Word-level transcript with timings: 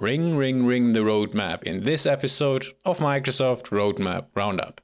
Ring, 0.00 0.36
ring, 0.36 0.64
ring 0.64 0.92
the 0.92 1.00
roadmap 1.00 1.64
in 1.64 1.82
this 1.82 2.06
episode 2.06 2.66
of 2.84 3.00
Microsoft 3.00 3.70
Roadmap 3.70 4.26
Roundup. 4.32 4.80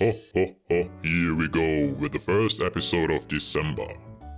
Ho, 0.00 0.14
ho, 0.34 0.54
ho. 0.70 0.90
Here 1.02 1.34
we 1.34 1.48
go 1.48 1.94
with 1.94 2.12
the 2.12 2.18
first 2.18 2.60
episode 2.60 3.10
of 3.10 3.26
December. 3.26 3.88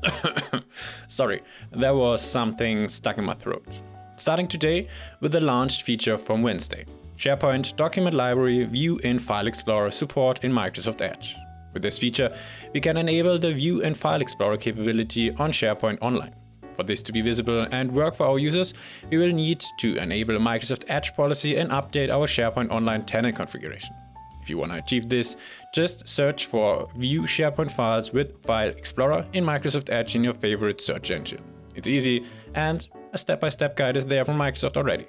Sorry, 1.08 1.42
there 1.72 1.96
was 1.96 2.22
something 2.22 2.86
stuck 2.88 3.18
in 3.18 3.24
my 3.24 3.34
throat. 3.34 3.80
Starting 4.14 4.46
today 4.46 4.86
with 5.18 5.32
the 5.32 5.40
launched 5.40 5.82
feature 5.82 6.16
from 6.16 6.40
Wednesday 6.40 6.84
SharePoint 7.16 7.74
Document 7.76 8.14
Library 8.14 8.62
View 8.62 8.98
in 8.98 9.18
File 9.18 9.48
Explorer 9.48 9.90
support 9.90 10.44
in 10.44 10.52
Microsoft 10.52 11.00
Edge. 11.00 11.36
With 11.72 11.82
this 11.82 11.98
feature, 11.98 12.36
we 12.74 12.80
can 12.80 12.96
enable 12.96 13.38
the 13.38 13.52
View 13.52 13.82
and 13.82 13.96
File 13.96 14.20
Explorer 14.20 14.56
capability 14.56 15.30
on 15.36 15.52
SharePoint 15.52 15.98
Online. 16.00 16.34
For 16.74 16.82
this 16.82 17.02
to 17.02 17.12
be 17.12 17.20
visible 17.20 17.66
and 17.70 17.92
work 17.92 18.14
for 18.14 18.26
our 18.26 18.38
users, 18.38 18.74
we 19.10 19.18
will 19.18 19.32
need 19.32 19.64
to 19.80 19.96
enable 19.96 20.34
Microsoft 20.36 20.84
Edge 20.88 21.14
policy 21.14 21.56
and 21.56 21.70
update 21.70 22.10
our 22.10 22.26
SharePoint 22.26 22.70
Online 22.70 23.04
tenant 23.04 23.36
configuration. 23.36 23.94
If 24.42 24.48
you 24.48 24.56
want 24.56 24.72
to 24.72 24.78
achieve 24.78 25.08
this, 25.08 25.36
just 25.74 26.08
search 26.08 26.46
for 26.46 26.88
View 26.96 27.22
SharePoint 27.22 27.70
files 27.70 28.12
with 28.12 28.42
File 28.44 28.70
Explorer 28.70 29.26
in 29.32 29.44
Microsoft 29.44 29.90
Edge 29.90 30.16
in 30.16 30.24
your 30.24 30.34
favorite 30.34 30.80
search 30.80 31.10
engine. 31.10 31.42
It's 31.74 31.86
easy, 31.86 32.24
and 32.54 32.88
a 33.12 33.18
step 33.18 33.40
by 33.40 33.50
step 33.50 33.76
guide 33.76 33.96
is 33.96 34.04
there 34.06 34.24
from 34.24 34.38
Microsoft 34.38 34.76
already. 34.76 35.06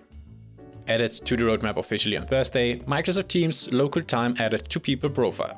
Added 0.88 1.12
to 1.12 1.38
the 1.38 1.44
roadmap 1.44 1.78
officially 1.78 2.18
on 2.18 2.28
Thursday, 2.28 2.80
Microsoft 2.80 3.30
Teams 3.30 3.72
local 3.72 4.02
time 4.02 4.36
added 4.40 4.68
to 4.70 4.80
people 4.80 5.10
profile. 5.10 5.58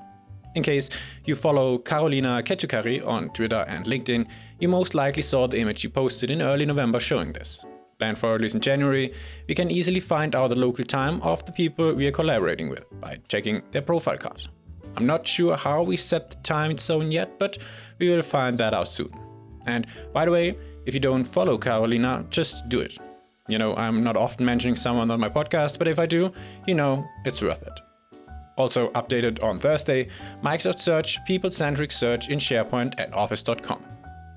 In 0.55 0.61
case 0.63 0.89
you 1.25 1.35
follow 1.35 1.79
Karoliina 1.79 2.43
Kettukari 2.43 3.05
on 3.05 3.29
Twitter 3.29 3.65
and 3.67 3.85
LinkedIn, 3.85 4.27
you 4.59 4.67
most 4.67 4.93
likely 4.93 5.23
saw 5.23 5.47
the 5.47 5.59
image 5.59 5.79
she 5.79 5.87
posted 5.87 6.29
in 6.29 6.41
early 6.41 6.65
November 6.65 6.99
showing 6.99 7.33
this. 7.33 7.65
Planned 7.97 8.19
for 8.19 8.33
release 8.33 8.53
in 8.53 8.61
January, 8.61 9.13
we 9.47 9.55
can 9.55 9.71
easily 9.71 9.99
find 9.99 10.35
out 10.35 10.49
the 10.49 10.55
local 10.55 10.83
time 10.83 11.21
of 11.21 11.43
the 11.45 11.51
people 11.51 11.93
we 11.93 12.05
are 12.05 12.11
collaborating 12.11 12.69
with 12.69 12.85
by 12.99 13.19
checking 13.29 13.63
their 13.71 13.81
profile 13.81 14.17
card. 14.17 14.43
I'm 14.95 15.07
not 15.07 15.27
sure 15.27 15.57
how 15.57 15.81
we 15.81 15.97
set 15.97 16.29
the 16.29 16.37
time 16.43 16.77
zone 16.77 17.11
yet, 17.11 17.39
but 17.39 17.57
we 17.97 18.09
will 18.09 18.21
find 18.21 18.57
that 18.59 18.75
out 18.75 18.87
soon. 18.87 19.11
And 19.65 19.87
by 20.13 20.25
the 20.25 20.31
way, 20.31 20.55
if 20.85 20.93
you 20.93 20.99
don't 20.99 21.23
follow 21.23 21.57
Carolina, 21.57 22.25
just 22.29 22.69
do 22.69 22.79
it. 22.79 22.97
You 23.47 23.57
know, 23.57 23.75
I'm 23.75 24.03
not 24.03 24.17
often 24.17 24.45
mentioning 24.45 24.75
someone 24.75 25.09
on 25.09 25.19
my 25.19 25.29
podcast, 25.29 25.79
but 25.79 25.87
if 25.87 25.97
I 25.97 26.05
do, 26.05 26.31
you 26.67 26.75
know, 26.75 27.05
it's 27.25 27.41
worth 27.41 27.63
it. 27.63 27.79
Also 28.57 28.89
updated 28.91 29.41
on 29.43 29.59
Thursday, 29.59 30.07
Microsoft 30.43 30.79
Search 30.79 31.23
People 31.25 31.51
Centric 31.51 31.91
Search 31.91 32.29
in 32.29 32.39
SharePoint 32.39 32.95
and 32.97 33.13
Office.com. 33.13 33.83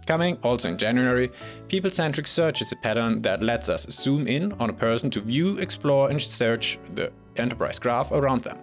Coming 0.06 0.39
also 0.42 0.69
in 0.69 0.78
January, 0.78 1.31
people 1.69 1.91
centric 1.91 2.28
search 2.28 2.62
is 2.62 2.70
a 2.70 2.77
pattern 2.77 3.22
that 3.22 3.42
lets 3.42 3.69
us 3.69 3.87
zoom 3.91 4.28
in 4.28 4.53
on 4.53 4.70
a 4.70 4.72
person 4.72 5.11
to 5.11 5.20
view, 5.20 5.59
explore, 5.59 6.09
and 6.11 6.22
search 6.22 6.78
the 6.94 7.12
enterprise 7.37 7.81
graph 7.81 8.12
around 8.12 8.44
them. 8.44 8.59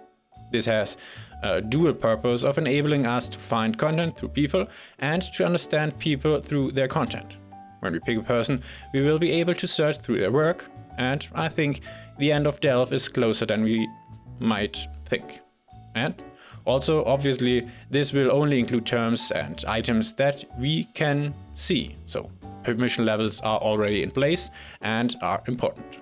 This 0.50 0.64
has 0.66 0.96
a 1.42 1.60
dual 1.60 1.92
purpose 1.92 2.44
of 2.44 2.56
enabling 2.56 3.04
us 3.04 3.28
to 3.28 3.38
find 3.38 3.76
content 3.76 4.16
through 4.16 4.30
people 4.30 4.66
and 5.00 5.20
to 5.20 5.44
understand 5.44 5.98
people 5.98 6.40
through 6.40 6.72
their 6.72 6.88
content. 6.88 7.36
When 7.80 7.92
we 7.92 8.00
pick 8.00 8.18
a 8.18 8.22
person, 8.22 8.62
we 8.94 9.02
will 9.02 9.18
be 9.18 9.32
able 9.32 9.54
to 9.54 9.68
search 9.68 9.98
through 9.98 10.20
their 10.20 10.32
work, 10.32 10.70
and 10.96 11.28
I 11.34 11.48
think 11.48 11.80
the 12.18 12.32
end 12.32 12.46
of 12.46 12.60
Delve 12.60 12.92
is 12.92 13.08
closer 13.08 13.44
than 13.44 13.64
we 13.64 13.86
might 14.38 14.78
think. 15.04 15.40
And 15.94 16.14
also, 16.64 17.04
obviously, 17.04 17.68
this 17.90 18.12
will 18.12 18.32
only 18.32 18.58
include 18.58 18.86
terms 18.86 19.30
and 19.30 19.62
items 19.66 20.14
that 20.14 20.44
we 20.58 20.84
can 20.94 21.34
see, 21.54 21.96
so 22.06 22.30
permission 22.62 23.04
levels 23.04 23.40
are 23.42 23.58
already 23.58 24.02
in 24.02 24.10
place 24.10 24.50
and 24.80 25.14
are 25.20 25.42
important. 25.46 25.98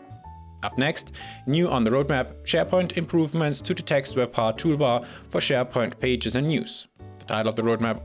Up 0.63 0.79
next, 0.79 1.13
new 1.47 1.69
on 1.69 1.83
the 1.83 1.91
roadmap, 1.91 2.35
SharePoint 2.45 2.97
improvements 2.97 3.61
to 3.63 3.75
the 3.75 3.83
text 3.83 4.17
web 4.17 4.33
part 4.33 4.59
toolbar 4.59 5.05
for 5.29 5.41
SharePoint 5.41 5.99
pages 5.99 6.37
and 6.37 6.47
news. 6.47 6.87
The 7.19 7.25
title 7.25 7.51
of 7.51 7.57
the 7.57 7.63
roadmap 7.63 8.01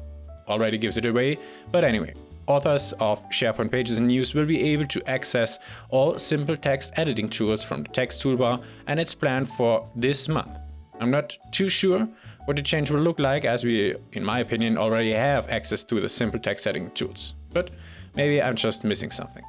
already 0.48 0.80
gives 0.80 0.98
it 0.98 1.06
away, 1.06 1.38
but 1.72 1.84
anyway, 1.84 2.16
authors 2.48 2.94
of 3.00 3.24
SharePoint 3.30 3.72
pages 3.72 4.00
and 4.00 4.08
news 4.08 4.34
will 4.34 4.46
be 4.46 4.72
able 4.72 4.86
to 4.86 5.08
access 5.08 5.60
all 5.90 6.18
simple 6.18 6.58
text 6.58 6.94
editing 6.96 7.30
tools 7.30 7.64
from 7.64 7.84
the 7.84 7.90
text 7.90 8.24
toolbar, 8.24 8.64
and 8.88 9.00
it's 9.00 9.14
planned 9.14 9.50
for 9.50 9.88
this 9.96 10.28
month. 10.28 10.58
I'm 11.00 11.12
not 11.12 11.38
too 11.52 11.70
sure 11.70 12.08
what 12.46 12.56
the 12.56 12.62
change 12.62 12.90
will 12.90 13.02
look 13.02 13.20
like, 13.20 13.46
as 13.46 13.64
we, 13.64 13.96
in 14.14 14.24
my 14.24 14.40
opinion, 14.40 14.78
already 14.78 15.14
have 15.14 15.50
access 15.50 15.84
to 15.86 16.00
the 16.00 16.10
simple 16.10 16.40
text 16.40 16.64
setting 16.64 16.92
tools. 16.92 17.34
But 17.54 17.72
maybe 18.16 18.42
I'm 18.42 18.56
just 18.56 18.84
missing 18.84 19.12
something. 19.12 19.44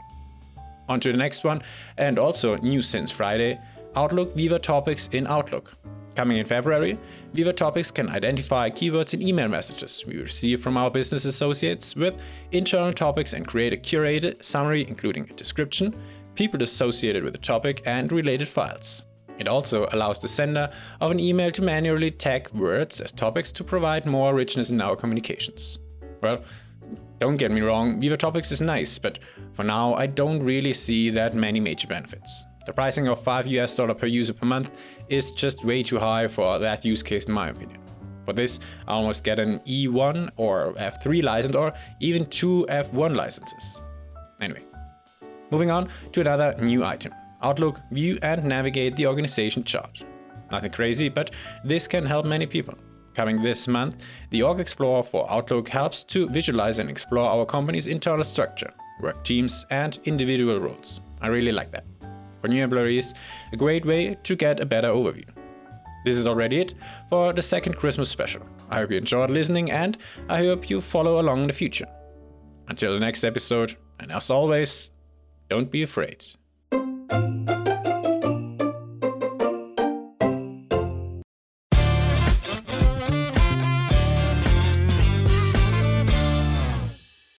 On 0.89 0.99
to 1.01 1.13
the 1.13 1.19
next 1.19 1.45
one, 1.45 1.63
and 1.97 2.19
also 2.19 2.57
new 2.57 2.83
since 2.83 3.11
Friday 3.11 3.61
Outlook 3.95 4.35
Viva 4.35 4.59
Topics 4.59 5.09
in 5.13 5.27
Outlook. 5.27 5.75
Coming 6.15 6.39
in 6.39 6.47
February, 6.47 6.99
Viva 7.33 7.53
Topics 7.53 7.93
can 7.93 8.09
identify 8.09 8.69
keywords 8.71 9.15
in 9.15 9.23
email 9.23 9.47
messages 9.47 10.05
we 10.05 10.17
receive 10.17 10.61
from 10.61 10.77
our 10.77 10.91
business 10.91 11.25
associates 11.25 11.95
with 11.95 12.21
internal 12.51 12.93
topics 12.93 13.35
and 13.35 13.47
create 13.47 13.73
a 13.73 13.77
curated 13.77 14.45
summary 14.45 14.85
including 14.89 15.31
a 15.31 15.35
description, 15.35 15.95
people 16.35 16.63
associated 16.63 17.23
with 17.23 17.35
the 17.35 17.39
topic, 17.39 17.83
and 17.87 18.11
related 18.11 18.49
files. 18.49 19.05
It 19.39 19.49
also 19.49 19.89
allows 19.93 20.21
the 20.21 20.29
sender 20.29 20.69
of 21.01 21.11
an 21.11 21.21
email 21.21 21.51
to 21.53 21.63
manually 21.63 22.11
tag 22.11 22.51
words 22.51 23.01
as 23.01 23.13
topics 23.13 23.53
to 23.53 23.65
provide 23.65 24.05
more 24.05 24.35
richness 24.35 24.71
in 24.71 24.81
our 24.81 24.97
communications. 24.97 25.79
Well, 26.21 26.43
don't 27.19 27.37
get 27.37 27.51
me 27.51 27.61
wrong, 27.61 28.01
Viva 28.01 28.17
Topics 28.17 28.53
is 28.53 28.61
nice, 28.61 28.99
but 28.99 29.19
for 29.53 29.65
now 29.65 29.95
I 29.95 30.07
don't 30.07 30.43
really 30.43 30.73
see 30.73 31.11
that 31.11 31.35
many 31.35 31.61
major 31.61 31.87
benefits. 31.87 32.45
The 32.67 32.73
pricing 32.73 33.09
of 33.09 33.23
5 33.23 33.47
US 33.47 33.77
dollar 33.77 33.95
per 33.95 34.07
user 34.07 34.35
per 34.35 34.47
month 34.47 34.71
is 35.09 35.33
just 35.33 35.65
way 35.65 35.83
too 35.83 35.99
high 35.99 36.29
for 36.29 36.59
that 36.59 36.85
use 36.85 37.03
case 37.03 37.25
in 37.25 37.33
my 37.33 37.49
opinion. 37.49 37.81
For 38.25 38.35
this, 38.35 38.61
I 38.87 38.93
almost 38.93 39.25
get 39.25 39.39
an 39.39 39.61
E1 39.61 40.31
or 40.37 40.75
F3 40.75 41.23
license 41.23 41.57
or 41.57 41.73
even 42.01 42.27
two 42.27 42.67
F1 42.69 43.17
licenses. 43.17 43.81
Anyway, 44.41 44.63
moving 45.51 45.71
on 45.71 45.89
to 46.13 46.21
another 46.21 46.55
new 46.61 46.85
item. 46.85 47.13
Outlook, 47.43 47.81
view 47.91 48.19
and 48.23 48.45
navigate 48.45 48.97
the 48.97 49.07
organization 49.07 49.65
chart. 49.65 50.05
Nothing 50.51 50.73
crazy, 50.73 51.09
but 51.09 51.31
this 51.65 51.87
can 51.87 52.05
help 52.05 52.27
many 52.27 52.47
people. 52.47 52.75
Coming 53.15 53.43
this 53.43 53.69
month, 53.69 53.97
the 54.31 54.43
Org 54.43 54.61
Explorer 54.61 55.03
for 55.03 55.31
Outlook 55.31 55.69
helps 55.69 56.05
to 56.05 56.29
visualize 56.29 56.79
and 56.79 56.89
explore 56.89 57.29
our 57.29 57.45
company's 57.45 57.87
internal 57.87 58.25
structure, 58.25 58.73
work 59.01 59.25
teams, 59.25 59.67
and 59.71 59.99
individual 60.05 60.61
roles. 60.61 61.01
I 61.21 61.27
really 61.27 61.53
like 61.53 61.71
that. 61.73 61.85
For 62.41 62.49
new 62.49 62.63
employees, 62.63 63.15
a 63.53 63.57
great 63.57 63.85
way 63.85 64.17
to 64.23 64.37
get 64.37 64.61
a 64.61 64.67
better 64.67 64.89
overview. 64.89 65.29
This 66.05 66.17
is 66.17 66.27
already 66.27 66.61
it 66.61 66.75
for 67.11 67.33
the 67.33 67.43
second 67.43 67.77
Christmas 67.77 68.09
special. 68.09 68.43
I 68.71 68.79
hope 68.79 68.91
you 68.91 68.99
enjoyed 68.99 69.31
listening 69.31 69.71
and 69.71 69.99
I 70.29 70.39
hope 70.39 70.71
you 70.71 70.81
follow 70.81 71.21
along 71.21 71.43
in 71.43 71.47
the 71.49 71.53
future. 71.53 71.89
Until 72.69 72.95
the 72.95 73.01
next 73.01 73.25
episode, 73.25 73.77
and 73.99 74.13
as 74.13 74.31
always, 74.31 74.91
don't 75.49 75.71
be 75.71 75.83
afraid. 75.83 76.25